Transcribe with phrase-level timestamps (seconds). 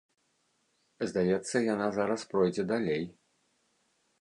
[1.11, 3.03] Здаецца, яна зараз пройдзе далей.